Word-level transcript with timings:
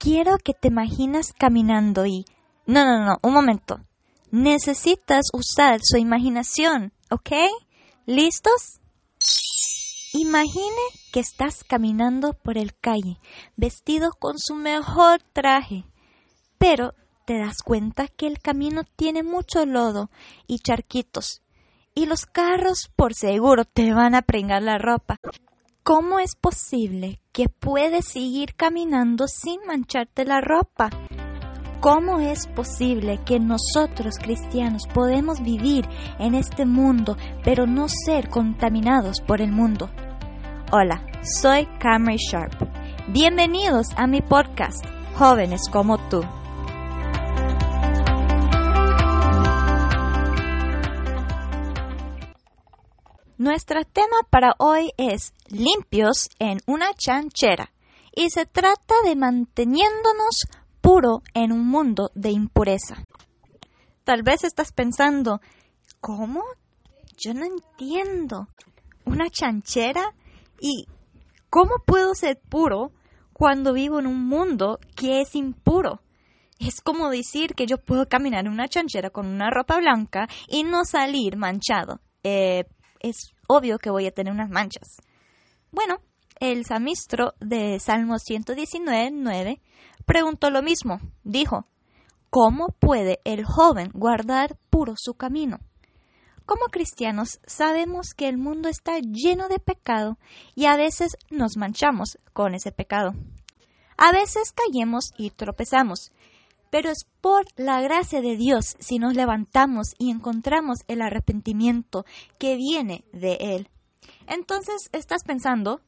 quiero 0.00 0.38
que 0.38 0.54
te 0.54 0.68
imaginas 0.68 1.32
caminando 1.38 2.06
y... 2.06 2.24
No, 2.66 2.84
no, 2.84 3.04
no, 3.04 3.18
un 3.22 3.34
momento. 3.34 3.80
Necesitas 4.30 5.26
usar 5.32 5.80
su 5.82 5.98
imaginación, 5.98 6.92
¿ok? 7.10 7.30
¿Listos? 8.06 8.80
Imagine 10.12 10.82
que 11.12 11.20
estás 11.20 11.62
caminando 11.64 12.32
por 12.32 12.58
el 12.58 12.74
calle, 12.74 13.18
vestido 13.56 14.10
con 14.18 14.38
su 14.38 14.54
mejor 14.54 15.20
traje, 15.32 15.84
pero 16.58 16.94
te 17.26 17.38
das 17.38 17.58
cuenta 17.64 18.08
que 18.08 18.26
el 18.26 18.40
camino 18.40 18.82
tiene 18.96 19.22
mucho 19.22 19.66
lodo 19.66 20.10
y 20.46 20.58
charquitos, 20.58 21.42
y 21.94 22.06
los 22.06 22.26
carros 22.26 22.90
por 22.96 23.14
seguro 23.14 23.64
te 23.64 23.92
van 23.92 24.14
a 24.14 24.22
pringar 24.22 24.62
la 24.62 24.78
ropa. 24.78 25.16
¿Cómo 25.82 26.18
es 26.18 26.36
posible 26.36 27.20
que 27.32 27.48
puedes 27.48 28.04
seguir 28.04 28.54
caminando 28.54 29.26
sin 29.26 29.60
mancharte 29.66 30.26
la 30.26 30.42
ropa? 30.42 30.90
¿Cómo 31.80 32.20
es 32.20 32.46
posible 32.48 33.18
que 33.24 33.40
nosotros 33.40 34.16
cristianos 34.20 34.86
podemos 34.92 35.40
vivir 35.40 35.88
en 36.18 36.34
este 36.34 36.66
mundo 36.66 37.16
pero 37.42 37.66
no 37.66 37.86
ser 37.88 38.28
contaminados 38.28 39.22
por 39.26 39.40
el 39.40 39.52
mundo? 39.52 39.88
Hola, 40.70 41.02
soy 41.22 41.66
Camry 41.78 42.18
Sharp. 42.18 42.68
Bienvenidos 43.08 43.86
a 43.96 44.06
mi 44.06 44.20
podcast, 44.20 44.84
Jóvenes 45.16 45.62
como 45.70 45.96
tú. 46.10 46.22
Nuestro 53.40 53.84
tema 53.86 54.18
para 54.28 54.54
hoy 54.58 54.90
es 54.98 55.32
limpios 55.48 56.28
en 56.38 56.58
una 56.66 56.92
chanchera 56.92 57.72
y 58.14 58.28
se 58.28 58.44
trata 58.44 58.94
de 59.02 59.16
manteniéndonos 59.16 60.44
puro 60.82 61.22
en 61.32 61.50
un 61.50 61.66
mundo 61.66 62.10
de 62.14 62.32
impureza. 62.32 62.96
Tal 64.04 64.22
vez 64.22 64.44
estás 64.44 64.72
pensando, 64.72 65.40
¿cómo? 66.02 66.42
Yo 67.16 67.32
no 67.32 67.46
entiendo. 67.46 68.48
¿Una 69.06 69.30
chanchera? 69.30 70.12
¿Y 70.60 70.84
cómo 71.48 71.76
puedo 71.86 72.14
ser 72.14 72.38
puro 72.46 72.92
cuando 73.32 73.72
vivo 73.72 74.00
en 74.00 74.06
un 74.06 74.22
mundo 74.22 74.78
que 74.94 75.22
es 75.22 75.34
impuro? 75.34 76.02
Es 76.58 76.82
como 76.82 77.08
decir 77.08 77.54
que 77.54 77.64
yo 77.64 77.78
puedo 77.78 78.06
caminar 78.06 78.44
en 78.44 78.52
una 78.52 78.68
chanchera 78.68 79.08
con 79.08 79.26
una 79.26 79.48
ropa 79.48 79.78
blanca 79.78 80.28
y 80.46 80.62
no 80.62 80.84
salir 80.84 81.38
manchado. 81.38 82.02
Eh, 82.22 82.66
es 83.00 83.32
obvio 83.48 83.78
que 83.78 83.90
voy 83.90 84.06
a 84.06 84.12
tener 84.12 84.32
unas 84.32 84.50
manchas. 84.50 84.98
Bueno, 85.72 86.00
el 86.38 86.64
samistro 86.64 87.34
de 87.40 87.78
Salmo 87.80 88.18
119, 88.18 89.10
9 89.12 89.60
preguntó 90.06 90.50
lo 90.50 90.62
mismo. 90.62 91.00
Dijo, 91.22 91.66
¿cómo 92.30 92.68
puede 92.68 93.20
el 93.24 93.44
joven 93.44 93.90
guardar 93.92 94.56
puro 94.70 94.94
su 94.96 95.14
camino? 95.14 95.58
Como 96.46 96.66
cristianos 96.66 97.40
sabemos 97.46 98.08
que 98.16 98.28
el 98.28 98.36
mundo 98.36 98.68
está 98.68 98.98
lleno 98.98 99.48
de 99.48 99.60
pecado 99.60 100.18
y 100.54 100.64
a 100.66 100.76
veces 100.76 101.16
nos 101.30 101.56
manchamos 101.56 102.18
con 102.32 102.54
ese 102.54 102.72
pecado. 102.72 103.12
A 103.96 104.12
veces 104.12 104.52
callemos 104.52 105.12
y 105.16 105.30
tropezamos, 105.30 106.10
pero 106.70 106.90
es 106.90 107.04
por 107.20 107.44
la 107.56 107.80
gracia 107.82 108.20
de 108.20 108.36
Dios 108.36 108.76
si 108.78 108.98
nos 108.98 109.14
levantamos 109.14 109.94
y 109.98 110.10
encontramos 110.10 110.78
el 110.88 111.02
arrepentimiento 111.02 112.04
que 112.38 112.56
viene 112.56 113.04
de 113.12 113.36
Él. 113.40 113.68
Entonces 114.26 114.88
estás 114.92 115.24
pensando, 115.24 115.80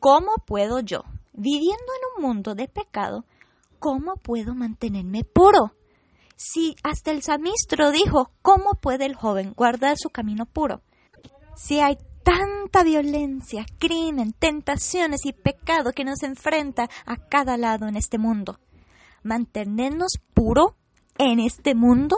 ¿cómo 0.00 0.32
puedo 0.46 0.80
yo, 0.80 1.04
viviendo 1.32 1.74
en 1.74 2.16
un 2.16 2.28
mundo 2.28 2.54
de 2.54 2.68
pecado, 2.68 3.24
cómo 3.78 4.16
puedo 4.16 4.54
mantenerme 4.54 5.24
puro? 5.24 5.74
Si 6.36 6.74
hasta 6.82 7.12
el 7.12 7.22
samistro 7.22 7.92
dijo, 7.92 8.32
¿cómo 8.42 8.72
puede 8.80 9.06
el 9.06 9.14
joven 9.14 9.54
guardar 9.56 9.96
su 9.96 10.10
camino 10.10 10.46
puro? 10.46 10.82
Si 11.56 11.78
hay 11.78 11.96
tanta 12.24 12.82
violencia, 12.82 13.64
crimen, 13.78 14.32
tentaciones 14.32 15.24
y 15.24 15.32
pecado 15.32 15.92
que 15.92 16.04
nos 16.04 16.24
enfrenta 16.24 16.88
a 17.06 17.16
cada 17.16 17.56
lado 17.56 17.86
en 17.86 17.96
este 17.96 18.18
mundo 18.18 18.58
mantenernos 19.24 20.12
puro 20.32 20.76
en 21.18 21.40
este 21.40 21.74
mundo 21.74 22.16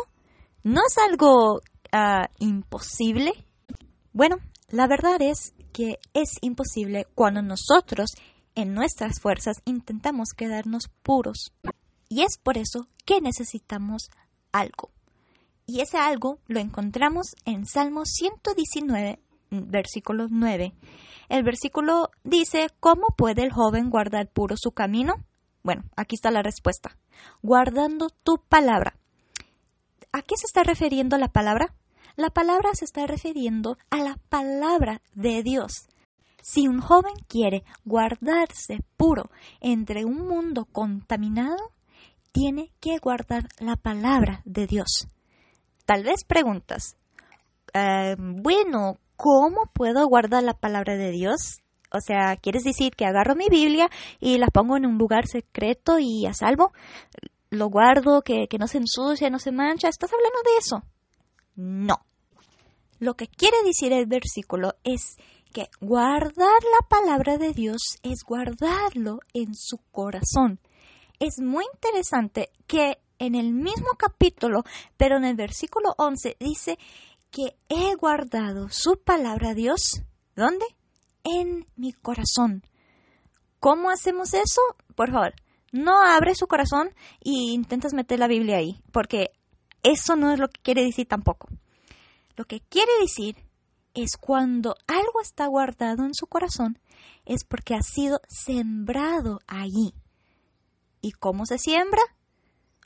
no 0.62 0.80
es 0.86 0.98
algo 0.98 1.54
uh, 1.56 2.26
imposible. 2.38 3.32
Bueno, 4.12 4.36
la 4.68 4.86
verdad 4.86 5.22
es 5.22 5.54
que 5.72 5.98
es 6.12 6.30
imposible 6.40 7.06
cuando 7.14 7.40
nosotros 7.40 8.10
en 8.54 8.74
nuestras 8.74 9.20
fuerzas 9.20 9.58
intentamos 9.64 10.30
quedarnos 10.36 10.88
puros. 11.02 11.52
Y 12.08 12.22
es 12.22 12.38
por 12.42 12.58
eso 12.58 12.88
que 13.04 13.20
necesitamos 13.20 14.10
algo. 14.52 14.90
Y 15.66 15.80
ese 15.80 15.98
algo 15.98 16.38
lo 16.46 16.60
encontramos 16.60 17.34
en 17.44 17.66
Salmo 17.66 18.04
119, 18.04 19.20
versículo 19.50 20.26
9. 20.30 20.74
El 21.28 21.42
versículo 21.42 22.10
dice, 22.24 22.68
¿cómo 22.80 23.08
puede 23.16 23.42
el 23.42 23.52
joven 23.52 23.90
guardar 23.90 24.28
puro 24.28 24.56
su 24.56 24.70
camino? 24.70 25.14
Bueno, 25.66 25.82
aquí 25.96 26.14
está 26.14 26.30
la 26.30 26.44
respuesta. 26.44 26.96
Guardando 27.42 28.08
tu 28.22 28.38
palabra. 28.38 28.96
¿A 30.12 30.22
qué 30.22 30.36
se 30.36 30.46
está 30.46 30.62
refiriendo 30.62 31.18
la 31.18 31.26
palabra? 31.26 31.74
La 32.14 32.30
palabra 32.30 32.70
se 32.74 32.84
está 32.84 33.04
refiriendo 33.08 33.76
a 33.90 33.96
la 33.96 34.16
palabra 34.28 35.02
de 35.14 35.42
Dios. 35.42 35.88
Si 36.40 36.68
un 36.68 36.80
joven 36.80 37.14
quiere 37.26 37.64
guardarse 37.84 38.78
puro 38.96 39.28
entre 39.60 40.04
un 40.04 40.28
mundo 40.28 40.66
contaminado, 40.70 41.72
tiene 42.30 42.70
que 42.78 42.98
guardar 42.98 43.48
la 43.58 43.74
palabra 43.74 44.42
de 44.44 44.68
Dios. 44.68 45.08
Tal 45.84 46.04
vez 46.04 46.22
preguntas, 46.22 46.96
eh, 47.74 48.14
bueno, 48.16 48.98
¿cómo 49.16 49.68
puedo 49.74 50.06
guardar 50.06 50.44
la 50.44 50.54
palabra 50.54 50.94
de 50.94 51.10
Dios? 51.10 51.60
O 51.92 52.00
sea, 52.00 52.36
¿quieres 52.36 52.64
decir 52.64 52.94
que 52.94 53.06
agarro 53.06 53.34
mi 53.34 53.48
Biblia 53.48 53.90
y 54.20 54.38
la 54.38 54.48
pongo 54.48 54.76
en 54.76 54.86
un 54.86 54.98
lugar 54.98 55.26
secreto 55.26 55.98
y 55.98 56.26
a 56.26 56.34
salvo? 56.34 56.72
Lo 57.50 57.68
guardo, 57.68 58.22
que, 58.22 58.48
que 58.48 58.58
no 58.58 58.66
se 58.66 58.78
ensucia, 58.78 59.30
no 59.30 59.38
se 59.38 59.52
mancha. 59.52 59.88
¿Estás 59.88 60.10
hablando 60.12 60.38
de 60.44 60.56
eso? 60.58 60.82
No. 61.54 61.96
Lo 62.98 63.14
que 63.14 63.28
quiere 63.28 63.56
decir 63.64 63.92
el 63.92 64.06
versículo 64.06 64.74
es 64.82 65.16
que 65.52 65.68
guardar 65.80 66.26
la 66.36 66.88
palabra 66.88 67.38
de 67.38 67.52
Dios 67.52 67.98
es 68.02 68.24
guardarlo 68.26 69.20
en 69.32 69.54
su 69.54 69.78
corazón. 69.90 70.60
Es 71.18 71.38
muy 71.40 71.64
interesante 71.74 72.50
que 72.66 72.98
en 73.18 73.34
el 73.34 73.52
mismo 73.52 73.88
capítulo, 73.98 74.64
pero 74.96 75.16
en 75.16 75.24
el 75.24 75.36
versículo 75.36 75.94
11 75.96 76.36
dice 76.38 76.78
que 77.30 77.56
he 77.68 77.94
guardado 77.94 78.68
su 78.70 79.00
palabra 79.02 79.50
a 79.50 79.54
Dios. 79.54 80.02
¿Dónde? 80.34 80.66
En 81.26 81.66
mi 81.76 81.92
corazón. 81.92 82.62
¿Cómo 83.60 83.90
hacemos 83.90 84.32
eso? 84.34 84.60
Por 84.94 85.10
favor, 85.10 85.34
no 85.72 86.00
abre 86.02 86.34
su 86.34 86.46
corazón 86.46 86.88
e 87.20 87.30
intentas 87.30 87.94
meter 87.94 88.18
la 88.18 88.28
Biblia 88.28 88.58
ahí, 88.58 88.80
porque 88.92 89.30
eso 89.82 90.16
no 90.16 90.32
es 90.32 90.38
lo 90.38 90.48
que 90.48 90.60
quiere 90.62 90.84
decir 90.84 91.06
tampoco. 91.06 91.48
Lo 92.36 92.44
que 92.44 92.60
quiere 92.60 92.92
decir 93.00 93.36
es 93.94 94.16
cuando 94.16 94.76
algo 94.86 95.20
está 95.22 95.46
guardado 95.46 96.04
en 96.04 96.14
su 96.14 96.26
corazón, 96.26 96.78
es 97.24 97.44
porque 97.44 97.74
ha 97.74 97.82
sido 97.82 98.20
sembrado 98.28 99.40
allí. 99.46 99.94
¿Y 101.00 101.12
cómo 101.12 101.46
se 101.46 101.58
siembra? 101.58 102.00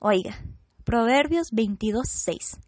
Oiga, 0.01 0.39
Proverbios 0.85 1.53
22.6. 1.53 2.59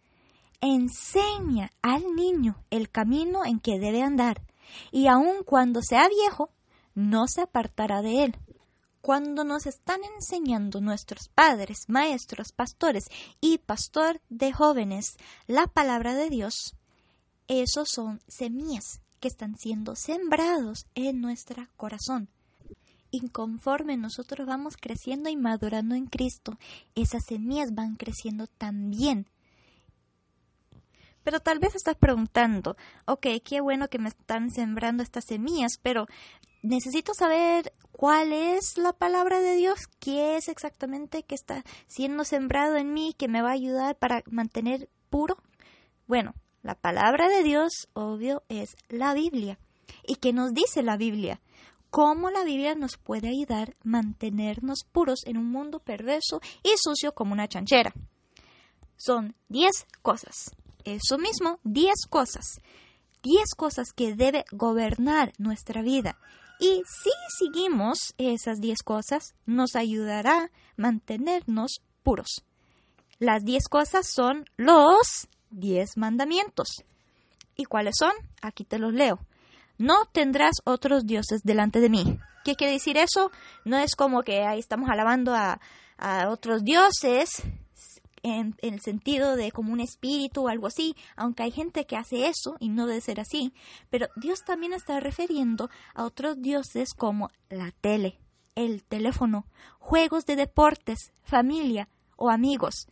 Enseña 0.60 1.70
al 1.82 2.14
niño 2.14 2.62
el 2.70 2.90
camino 2.90 3.44
en 3.44 3.58
que 3.58 3.78
debe 3.78 4.02
andar, 4.02 4.42
y 4.90 5.06
aun 5.06 5.44
cuando 5.44 5.80
sea 5.82 6.08
viejo, 6.08 6.50
no 6.94 7.26
se 7.26 7.42
apartará 7.42 8.02
de 8.02 8.24
él. 8.24 8.36
Cuando 9.00 9.42
nos 9.42 9.66
están 9.66 10.00
enseñando 10.14 10.80
nuestros 10.80 11.28
padres, 11.34 11.86
maestros, 11.88 12.52
pastores 12.52 13.04
y 13.40 13.58
pastor 13.58 14.20
de 14.28 14.52
jóvenes 14.52 15.16
la 15.46 15.66
palabra 15.66 16.14
de 16.14 16.30
Dios, 16.30 16.76
esos 17.48 17.88
son 17.90 18.20
semillas 18.28 19.00
que 19.18 19.28
están 19.28 19.56
siendo 19.56 19.96
sembrados 19.96 20.86
en 20.94 21.20
nuestro 21.20 21.66
corazón. 21.76 22.28
Y 23.10 23.28
conforme 23.28 23.96
nosotros 23.96 24.46
vamos 24.46 24.76
creciendo 24.76 25.28
y 25.28 25.36
madurando 25.36 25.94
en 25.94 26.06
Cristo, 26.06 26.58
esas 26.94 27.24
semillas 27.26 27.74
van 27.74 27.96
creciendo 27.96 28.46
también 28.46 29.26
pero 31.24 31.40
tal 31.40 31.58
vez 31.58 31.74
estás 31.74 31.96
preguntando, 31.96 32.76
ok, 33.06 33.26
qué 33.44 33.60
bueno 33.60 33.88
que 33.88 33.98
me 33.98 34.08
están 34.08 34.50
sembrando 34.50 35.02
estas 35.02 35.24
semillas, 35.26 35.72
pero 35.82 36.06
necesito 36.62 37.14
saber 37.14 37.72
cuál 37.92 38.32
es 38.32 38.76
la 38.76 38.92
palabra 38.92 39.40
de 39.40 39.56
Dios, 39.56 39.80
qué 39.98 40.36
es 40.36 40.48
exactamente 40.48 41.22
que 41.22 41.34
está 41.34 41.64
siendo 41.86 42.24
sembrado 42.24 42.76
en 42.76 42.92
mí, 42.92 43.14
que 43.16 43.28
me 43.28 43.42
va 43.42 43.50
a 43.50 43.54
ayudar 43.54 43.96
para 43.96 44.22
mantener 44.30 44.88
puro. 45.10 45.36
Bueno, 46.06 46.34
la 46.62 46.74
palabra 46.74 47.28
de 47.28 47.42
Dios, 47.42 47.88
obvio, 47.92 48.42
es 48.48 48.76
la 48.88 49.14
Biblia. 49.14 49.58
¿Y 50.06 50.16
qué 50.16 50.32
nos 50.32 50.52
dice 50.52 50.82
la 50.82 50.96
Biblia? 50.96 51.40
cómo 51.92 52.30
la 52.30 52.42
Biblia 52.42 52.74
nos 52.74 52.96
puede 52.96 53.28
ayudar 53.28 53.68
a 53.68 53.74
mantenernos 53.84 54.78
puros 54.90 55.26
en 55.26 55.36
un 55.36 55.52
mundo 55.52 55.78
perverso 55.78 56.40
y 56.62 56.70
sucio 56.82 57.12
como 57.12 57.34
una 57.34 57.48
chanchera. 57.48 57.92
Son 58.96 59.36
10 59.50 59.70
cosas. 60.00 60.56
Eso 60.84 61.18
mismo, 61.18 61.58
10 61.64 62.06
cosas. 62.08 62.60
10 63.22 63.54
cosas 63.56 63.92
que 63.94 64.14
debe 64.14 64.44
gobernar 64.50 65.32
nuestra 65.38 65.82
vida. 65.82 66.18
Y 66.58 66.82
si 66.86 67.10
seguimos 67.38 68.14
esas 68.18 68.60
10 68.60 68.82
cosas, 68.84 69.34
nos 69.46 69.74
ayudará 69.74 70.44
a 70.44 70.50
mantenernos 70.76 71.80
puros. 72.02 72.44
Las 73.18 73.44
10 73.44 73.68
cosas 73.68 74.06
son 74.08 74.44
los 74.56 75.28
10 75.50 75.96
mandamientos. 75.96 76.68
¿Y 77.56 77.64
cuáles 77.64 77.94
son? 77.98 78.12
Aquí 78.40 78.64
te 78.64 78.78
los 78.78 78.92
leo. 78.92 79.20
No 79.78 80.04
tendrás 80.12 80.56
otros 80.64 81.06
dioses 81.06 81.42
delante 81.42 81.80
de 81.80 81.90
mí. 81.90 82.18
¿Qué 82.44 82.56
quiere 82.56 82.72
decir 82.72 82.96
eso? 82.96 83.30
No 83.64 83.78
es 83.78 83.94
como 83.94 84.22
que 84.22 84.44
ahí 84.44 84.58
estamos 84.58 84.90
alabando 84.90 85.34
a, 85.34 85.60
a 85.98 86.28
otros 86.28 86.64
dioses, 86.64 87.42
en, 88.22 88.56
el 88.62 88.80
sentido 88.80 89.36
de 89.36 89.52
como 89.52 89.72
un 89.72 89.80
espíritu 89.80 90.44
o 90.44 90.48
algo 90.48 90.66
así, 90.66 90.96
aunque 91.16 91.42
hay 91.42 91.50
gente 91.50 91.86
que 91.86 91.96
hace 91.96 92.28
eso 92.28 92.56
y 92.60 92.68
no 92.68 92.86
debe 92.86 93.00
ser 93.00 93.20
así, 93.20 93.52
pero 93.90 94.08
Dios 94.16 94.44
también 94.44 94.72
está 94.72 95.00
refiriendo 95.00 95.70
a 95.94 96.04
otros 96.04 96.40
dioses 96.40 96.94
como 96.94 97.30
la 97.48 97.72
tele, 97.80 98.18
el 98.54 98.84
teléfono, 98.84 99.46
juegos 99.78 100.26
de 100.26 100.36
deportes, 100.36 101.12
familia 101.22 101.88
o 102.16 102.30
amigos. 102.30 102.86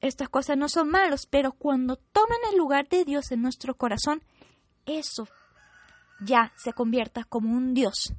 Estas 0.00 0.28
cosas 0.28 0.56
no 0.56 0.68
son 0.68 0.88
malos, 0.88 1.26
pero 1.26 1.52
cuando 1.52 1.96
toman 1.96 2.38
el 2.50 2.58
lugar 2.58 2.88
de 2.88 3.04
Dios 3.04 3.30
en 3.32 3.42
nuestro 3.42 3.76
corazón, 3.76 4.22
eso 4.86 5.28
ya 6.20 6.52
se 6.56 6.72
convierta 6.72 7.24
como 7.24 7.54
un 7.54 7.74
Dios. 7.74 8.14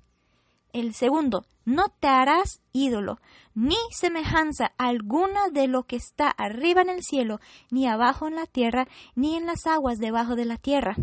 El 0.74 0.94
segundo, 0.94 1.46
no 1.66 1.90
te 1.90 2.08
harás 2.08 2.62
ídolo, 2.72 3.20
ni 3.54 3.76
semejanza 3.92 4.74
alguna 4.78 5.50
de 5.50 5.68
lo 5.68 5.84
que 5.84 5.96
está 5.96 6.30
arriba 6.30 6.82
en 6.82 6.90
el 6.90 7.04
cielo, 7.04 7.40
ni 7.70 7.88
abajo 7.88 8.28
en 8.28 8.36
la 8.36 8.46
tierra, 8.46 8.88
ni 9.16 9.36
en 9.36 9.46
las 9.46 9.68
aguas 9.68 10.00
debajo 10.00 10.36
de 10.36 10.46
la 10.46 10.58
tierra. 10.58 10.96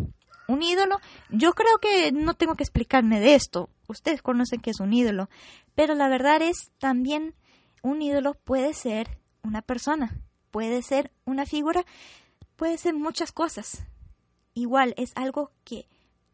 Un 0.47 0.63
ídolo, 0.63 0.99
yo 1.29 1.53
creo 1.53 1.77
que 1.79 2.11
no 2.11 2.33
tengo 2.33 2.55
que 2.55 2.63
explicarme 2.63 3.19
de 3.19 3.35
esto. 3.35 3.69
Ustedes 3.87 4.23
conocen 4.23 4.61
que 4.61 4.71
es 4.71 4.79
un 4.79 4.93
ídolo. 4.93 5.29
Pero 5.75 5.93
la 5.93 6.09
verdad 6.09 6.41
es 6.41 6.71
también 6.79 7.35
un 7.83 8.01
ídolo 8.01 8.33
puede 8.33 8.73
ser 8.73 9.19
una 9.43 9.61
persona, 9.61 10.19
puede 10.49 10.81
ser 10.81 11.11
una 11.25 11.45
figura, 11.45 11.85
puede 12.55 12.77
ser 12.77 12.95
muchas 12.95 13.31
cosas. 13.31 13.83
Igual 14.55 14.95
es 14.97 15.11
algo 15.15 15.51
que 15.63 15.87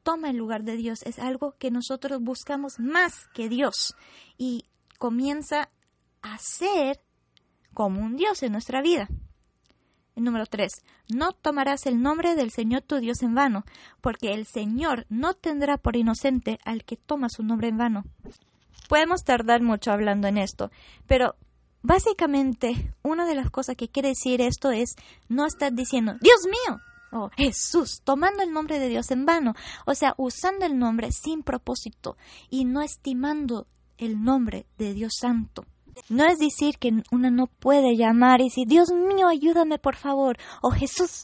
toma 0.05 0.29
el 0.29 0.37
lugar 0.37 0.63
de 0.63 0.77
Dios, 0.77 1.01
es 1.01 1.17
algo 1.17 1.55
que 1.57 1.71
nosotros 1.71 2.21
buscamos 2.21 2.79
más 2.79 3.27
que 3.33 3.49
Dios 3.49 3.95
y 4.37 4.65
comienza 4.99 5.69
a 6.21 6.37
ser 6.37 7.01
como 7.73 8.01
un 8.01 8.15
Dios 8.15 8.43
en 8.43 8.51
nuestra 8.51 8.83
vida. 8.83 9.09
Número 10.15 10.45
3. 10.45 10.71
No 11.09 11.33
tomarás 11.33 11.87
el 11.87 12.01
nombre 12.01 12.35
del 12.35 12.51
Señor 12.51 12.83
tu 12.83 12.97
Dios 12.99 13.23
en 13.23 13.33
vano, 13.33 13.65
porque 13.99 14.33
el 14.33 14.45
Señor 14.45 15.07
no 15.09 15.33
tendrá 15.33 15.77
por 15.77 15.97
inocente 15.97 16.59
al 16.63 16.85
que 16.85 16.97
toma 16.97 17.27
su 17.27 17.41
nombre 17.41 17.67
en 17.67 17.77
vano. 17.77 18.05
Podemos 18.87 19.23
tardar 19.23 19.63
mucho 19.63 19.91
hablando 19.91 20.27
en 20.27 20.37
esto, 20.37 20.69
pero 21.07 21.35
básicamente 21.81 22.93
una 23.01 23.25
de 23.25 23.35
las 23.35 23.49
cosas 23.49 23.75
que 23.75 23.89
quiere 23.89 24.09
decir 24.09 24.39
esto 24.39 24.71
es 24.71 24.95
no 25.29 25.47
estar 25.47 25.73
diciendo, 25.73 26.13
Dios 26.21 26.41
mío, 26.45 26.79
oh, 27.15 27.31
Jesús, 27.35 28.01
tomando 28.03 28.43
el 28.43 28.51
nombre 28.51 28.79
de 28.79 28.89
Dios 28.89 29.09
en 29.11 29.25
vano, 29.25 29.53
o 29.85 29.95
sea, 29.95 30.13
usando 30.17 30.65
el 30.65 30.77
nombre 30.77 31.11
sin 31.11 31.43
propósito 31.43 32.17
y 32.49 32.65
no 32.65 32.81
estimando 32.81 33.67
el 33.97 34.23
nombre 34.23 34.65
de 34.77 34.93
Dios 34.93 35.13
Santo. 35.19 35.65
No 36.09 36.25
es 36.25 36.39
decir 36.39 36.77
que 36.77 36.91
uno 37.11 37.31
no 37.31 37.47
puede 37.47 37.95
llamar 37.95 38.41
y 38.41 38.45
decir, 38.45 38.67
Dios 38.67 38.91
mío, 38.91 39.27
ayúdame 39.27 39.79
por 39.79 39.95
favor, 39.95 40.37
o 40.61 40.71
Jesús, 40.71 41.23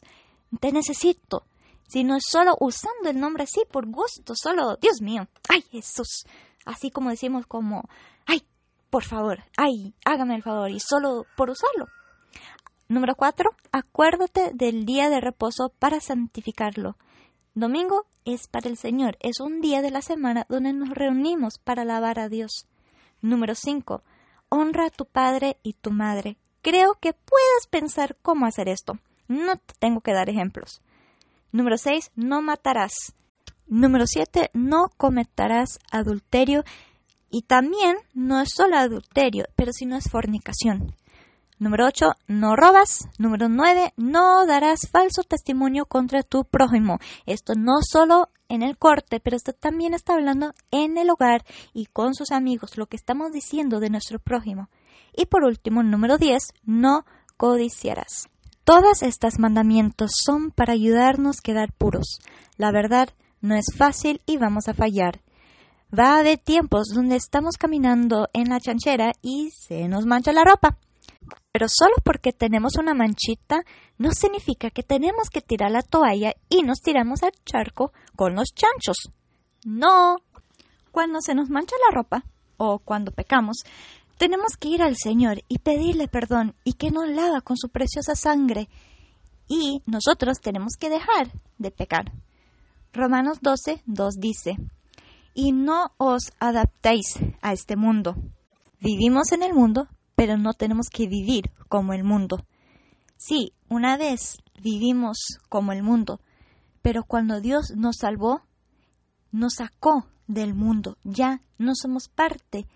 te 0.62 0.72
necesito, 0.72 1.46
sino 1.88 2.18
solo 2.22 2.56
usando 2.60 3.10
el 3.10 3.20
nombre 3.20 3.44
así 3.44 3.62
por 3.70 3.86
gusto, 3.86 4.34
solo, 4.36 4.78
Dios 4.78 5.02
mío, 5.02 5.28
ay 5.50 5.62
Jesús, 5.72 6.26
así 6.66 6.90
como 6.90 7.10
decimos 7.10 7.46
como, 7.48 7.90
ay, 8.26 8.44
por 8.90 9.04
favor, 9.04 9.44
ay, 9.58 9.94
hágame 10.06 10.36
el 10.36 10.44
favor, 10.44 10.72
y 10.72 10.80
solo 10.80 11.26
por 11.36 11.50
usarlo. 11.50 11.88
Número 12.92 13.16
4. 13.16 13.52
Acuérdate 13.72 14.52
del 14.54 14.86
día 14.86 15.10
de 15.10 15.22
reposo 15.22 15.72
para 15.80 16.02
santificarlo. 16.02 16.98
Domingo 17.54 18.06
es 18.26 18.50
para 18.50 18.68
el 18.68 18.76
Señor, 18.76 19.18
es 19.22 19.40
un 19.40 19.62
día 19.62 19.82
de 19.82 19.92
la 19.92 20.02
semana 20.02 20.46
donde 20.50 20.74
nos 20.74 20.90
reunimos 20.90 21.58
para 21.58 21.84
alabar 21.84 22.20
a 22.20 22.28
Dios. 22.28 22.68
Número 23.22 23.56
5. 23.56 24.04
Honra 24.50 24.88
a 24.88 24.90
tu 24.90 25.06
padre 25.06 25.56
y 25.64 25.72
tu 25.72 25.92
madre. 25.92 26.36
Creo 26.62 26.96
que 27.00 27.14
puedes 27.14 27.68
pensar 27.70 28.18
cómo 28.22 28.46
hacer 28.46 28.68
esto. 28.68 29.00
No 29.30 29.56
te 29.56 29.74
tengo 29.80 30.02
que 30.02 30.12
dar 30.12 30.30
ejemplos. 30.30 30.82
Número 31.54 31.78
6. 31.78 32.12
No 32.18 32.42
matarás. 32.42 32.92
Número 33.68 34.06
7. 34.06 34.50
No 34.52 34.90
cometerás 34.98 35.80
adulterio. 35.94 36.66
Y 37.30 37.44
también 37.44 37.96
no 38.14 38.42
es 38.42 38.50
solo 38.54 38.76
adulterio, 38.76 39.46
pero 39.56 39.72
si 39.72 39.86
no 39.86 39.96
es 39.96 40.12
fornicación. 40.12 40.94
Número 41.62 41.86
8, 41.86 42.14
no 42.26 42.56
robas. 42.56 43.08
Número 43.20 43.48
9, 43.48 43.94
no 43.96 44.48
darás 44.48 44.90
falso 44.92 45.22
testimonio 45.22 45.86
contra 45.86 46.24
tu 46.24 46.44
prójimo. 46.44 46.98
Esto 47.28 47.54
no 47.56 47.84
solo 47.88 48.30
en 48.50 48.64
el 48.64 48.80
corte, 48.80 49.20
pero 49.20 49.38
esto 49.38 49.54
también 49.54 49.94
está 49.94 50.16
hablando 50.16 50.56
en 50.72 50.98
el 50.98 51.12
hogar 51.12 51.46
y 51.72 51.86
con 51.86 52.16
sus 52.16 52.32
amigos, 52.32 52.80
lo 52.80 52.88
que 52.88 52.98
estamos 52.98 53.32
diciendo 53.32 53.80
de 53.80 53.92
nuestro 53.92 54.18
prójimo. 54.18 54.72
Y 55.16 55.28
por 55.28 55.44
último, 55.44 55.84
número 55.84 56.18
10, 56.18 56.42
no 56.64 57.06
codiciarás. 57.38 58.28
Todas 58.64 59.04
estas 59.04 59.38
mandamientos 59.38 60.14
son 60.26 60.50
para 60.50 60.74
ayudarnos 60.74 61.38
a 61.38 61.42
quedar 61.44 61.74
puros. 61.74 62.22
La 62.58 62.72
verdad 62.72 63.10
no 63.40 63.54
es 63.54 63.66
fácil 63.78 64.24
y 64.26 64.38
vamos 64.38 64.68
a 64.68 64.74
fallar. 64.74 65.22
Va 65.94 66.16
a 66.16 66.20
haber 66.22 66.40
tiempos 66.40 66.88
donde 66.88 67.18
estamos 67.18 67.58
caminando 67.58 68.30
en 68.34 68.50
la 68.50 68.60
chanchera 68.60 69.12
y 69.22 69.52
se 69.52 69.88
nos 69.88 70.08
mancha 70.08 70.34
la 70.34 70.44
ropa. 70.44 70.80
Pero 71.52 71.68
solo 71.68 71.96
porque 72.04 72.32
tenemos 72.32 72.78
una 72.78 72.94
manchita 72.94 73.64
no 73.98 74.12
significa 74.12 74.70
que 74.70 74.84
tenemos 74.84 75.30
que 75.30 75.42
tirar 75.42 75.72
la 75.72 75.82
toalla 75.82 76.34
y 76.50 76.64
nos 76.64 76.80
tiramos 76.82 77.24
al 77.24 77.34
charco 77.46 77.92
con 78.16 78.36
los 78.36 78.50
chanchos. 78.54 78.98
No. 79.66 80.18
Cuando 80.92 81.20
se 81.22 81.36
nos 81.36 81.50
mancha 81.50 81.76
la 81.86 81.96
ropa 81.96 82.24
o 82.58 82.80
cuando 82.80 83.12
pecamos, 83.12 83.58
tenemos 84.18 84.56
que 84.58 84.70
ir 84.70 84.82
al 84.82 84.96
Señor 84.96 85.44
y 85.48 85.60
pedirle 85.60 86.08
perdón 86.08 86.56
y 86.64 86.74
que 86.74 86.92
nos 86.92 87.10
lava 87.10 87.42
con 87.42 87.58
su 87.58 87.70
preciosa 87.70 88.16
sangre. 88.16 88.70
Y 89.48 89.82
nosotros 89.86 90.40
tenemos 90.40 90.74
que 90.80 90.90
dejar 90.90 91.32
de 91.58 91.72
pecar. 91.72 92.12
Romanos 92.94 93.40
12, 93.42 93.84
2 93.86 94.16
dice, 94.20 94.58
y 95.34 95.52
no 95.52 95.92
os 95.98 96.32
adaptéis 96.40 97.20
a 97.42 97.54
este 97.54 97.76
mundo. 97.76 98.16
Vivimos 98.80 99.32
en 99.32 99.44
el 99.44 99.54
mundo, 99.54 99.88
pero 100.22 100.38
no 100.38 100.54
tenemos 100.54 100.92
que 100.92 101.08
vivir 101.08 101.50
como 101.68 101.94
el 101.94 102.04
mundo. 102.04 102.46
Sí, 103.18 103.54
una 103.70 103.98
vez 103.98 104.38
vivimos 104.62 105.18
como 105.50 105.72
el 105.72 105.82
mundo, 105.82 106.22
pero 106.84 107.06
cuando 107.06 107.42
Dios 107.42 107.74
nos 107.76 107.96
salvó, 108.02 108.44
nos 109.32 109.56
sacó 109.56 110.06
del 110.28 110.54
mundo. 110.54 111.00
Ya 111.04 111.42
no 111.58 111.72
somos 111.74 112.08
parte 112.08 112.68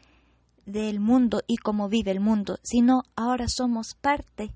del 0.66 1.00
mundo 1.00 1.44
y 1.46 1.58
cómo 1.58 1.88
vive 1.88 2.10
el 2.10 2.20
mundo, 2.20 2.58
sino 2.64 3.04
ahora 3.16 3.46
somos 3.48 3.94
parte 3.94 4.56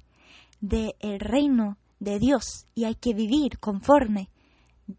del 0.59 1.19
reino 1.19 1.77
de 1.99 2.17
Dios 2.17 2.65
y 2.73 2.85
hay 2.85 2.95
que 2.95 3.13
vivir 3.13 3.59
conforme 3.59 4.31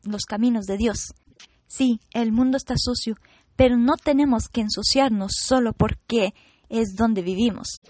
los 0.04 0.26
caminos 0.26 0.66
de 0.66 0.76
Dios. 0.76 1.12
Sí, 1.66 1.98
el 2.12 2.30
mundo 2.30 2.56
está 2.56 2.74
sucio, 2.76 3.16
pero 3.56 3.76
no 3.76 3.96
tenemos 3.96 4.46
que 4.46 4.60
ensuciarnos 4.60 5.32
solo 5.44 5.72
porque 5.72 6.34
es 6.70 6.94
donde 6.96 7.22
vivimos. 7.22 7.82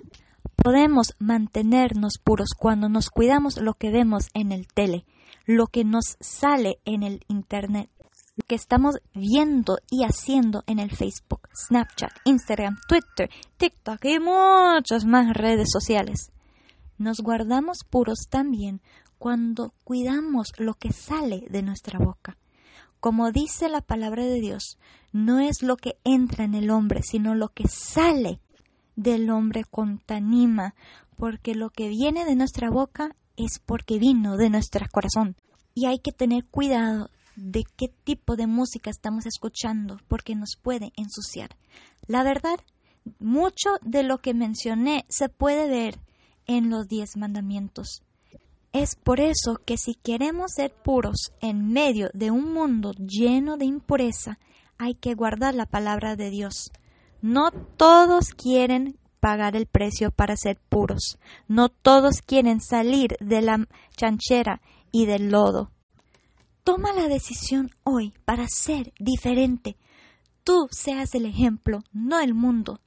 Podemos 0.57 1.15
mantenernos 1.19 2.19
puros 2.23 2.51
cuando 2.59 2.89
nos 2.89 3.11
cuidamos 3.11 3.59
lo 3.61 3.75
que 3.75 3.91
vemos 3.91 4.29
en 4.35 4.53
el 4.53 4.67
tele, 4.67 5.07
lo 5.47 5.69
que 5.69 5.85
nos 5.85 6.17
sale 6.21 6.81
en 6.85 7.03
el 7.03 7.25
Internet, 7.29 7.89
lo 8.37 8.45
que 8.47 8.57
estamos 8.57 8.97
viendo 9.15 9.79
y 9.91 10.05
haciendo 10.05 10.63
en 10.67 10.79
el 10.79 10.91
Facebook, 10.91 11.49
Snapchat, 11.55 12.11
Instagram, 12.25 12.77
Twitter, 12.89 13.31
TikTok 13.57 14.05
y 14.05 14.19
muchas 14.19 15.05
más 15.05 15.35
redes 15.35 15.69
sociales. 15.73 16.33
Nos 16.99 17.21
guardamos 17.21 17.79
puros 17.89 18.27
también 18.29 18.83
cuando 19.19 19.73
cuidamos 19.85 20.49
lo 20.59 20.75
que 20.75 20.93
sale 20.93 21.47
de 21.51 21.63
nuestra 21.63 21.99
boca. 21.99 22.37
Como 23.01 23.33
dice 23.33 23.71
la 23.71 23.81
palabra 23.81 24.25
de 24.27 24.41
Dios, 24.41 24.79
no 25.13 25.41
es 25.41 25.63
lo 25.63 25.77
que 25.77 25.99
entra 26.05 26.45
en 26.45 26.55
el 26.55 26.71
hombre, 26.71 27.03
sino 27.03 27.35
lo 27.35 27.49
que 27.49 27.67
sale 27.67 28.41
del 29.03 29.31
hombre 29.31 29.65
contanima, 29.65 30.75
porque 31.17 31.55
lo 31.55 31.71
que 31.71 31.89
viene 31.89 32.25
de 32.25 32.37
nuestra 32.37 32.71
boca 32.71 33.17
es 33.37 33.59
porque 33.59 33.99
vino 33.99 34.37
de 34.37 34.51
nuestro 34.51 34.87
corazón. 34.93 35.37
Y 35.75 35.87
hay 35.87 35.99
que 35.99 36.13
tener 36.13 36.45
cuidado 36.45 37.11
de 37.37 37.65
qué 37.77 37.89
tipo 37.89 38.37
de 38.37 38.47
música 38.47 38.91
estamos 38.91 39.25
escuchando 39.25 39.99
porque 40.09 40.35
nos 40.35 40.57
puede 40.61 40.93
ensuciar. 40.97 41.57
La 42.07 42.23
verdad, 42.23 42.59
mucho 43.19 43.71
de 43.83 44.03
lo 44.03 44.19
que 44.19 44.35
mencioné 44.35 45.07
se 45.09 45.29
puede 45.29 45.69
ver 45.69 45.99
en 46.47 46.69
los 46.69 46.87
diez 46.87 47.17
mandamientos. 47.17 48.03
Es 48.73 48.97
por 48.97 49.21
eso 49.21 49.61
que 49.65 49.79
si 49.79 49.95
queremos 49.95 50.53
ser 50.55 50.73
puros 50.73 51.33
en 51.41 51.73
medio 51.73 52.11
de 52.13 52.31
un 52.31 52.53
mundo 52.53 52.93
lleno 52.93 53.57
de 53.57 53.65
impureza, 53.65 54.39
hay 54.77 54.95
que 54.95 55.15
guardar 55.15 55.55
la 55.55 55.67
palabra 55.67 56.17
de 56.17 56.31
Dios. 56.31 56.71
No 57.23 57.51
todos 57.51 58.31
quieren 58.31 58.99
pagar 59.21 59.55
el 59.55 59.67
precio 59.67 60.11
para 60.11 60.37
ser 60.37 60.59
puros. 60.69 61.19
No 61.49 61.69
todos 61.69 62.23
quieren 62.23 62.61
salir 62.61 63.17
de 63.21 63.43
la 63.43 63.67
chanchera 63.97 64.61
y 64.91 65.07
del 65.07 65.31
lodo. 65.31 65.71
Toma 66.65 66.93
la 66.93 67.09
decisión 67.09 67.71
hoy 67.85 68.15
para 68.25 68.47
ser 68.49 68.93
diferente. 68.99 69.77
Tú 70.45 70.69
seas 70.71 71.15
el 71.15 71.27
ejemplo, 71.27 71.81
no 71.93 72.21
el 72.21 72.35
mundo. 72.35 72.81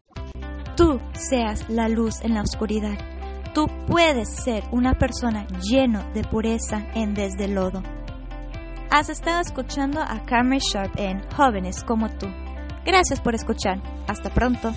Tú 0.75 1.00
seas 1.13 1.70
la 1.70 1.88
luz 1.88 2.22
en 2.22 2.34
la 2.34 2.42
oscuridad. 2.42 2.98
Tú 3.54 3.68
puedes 3.88 4.30
ser 4.44 4.63
una 4.72 4.98
persona 4.98 5.48
lleno 5.62 6.04
de 6.13 6.24
pureza 6.24 6.88
en 6.96 7.13
vez 7.13 7.34
de 7.38 7.48
lodo. 7.48 7.84
Has 8.90 9.10
estado 9.10 9.42
escuchando 9.42 10.02
a 10.02 10.25
Cameron 10.25 10.60
Sharp 10.60 10.94
en 10.98 11.22
Jóvenes 11.32 11.84
como 11.84 12.10
tú. 12.10 12.28
Gracias 12.86 13.22
por 13.22 13.36
escuchar. 13.36 13.82
Hasta 14.08 14.30
pronto. 14.30 14.74